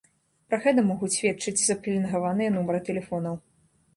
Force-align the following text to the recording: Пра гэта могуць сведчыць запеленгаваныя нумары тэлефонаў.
Пра 0.51 0.57
гэта 0.63 0.83
могуць 0.85 1.09
сведчыць 1.17 1.65
запеленгаваныя 1.67 2.53
нумары 2.55 2.79
тэлефонаў. 2.87 3.37